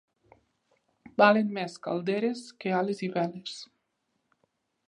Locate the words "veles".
3.19-3.57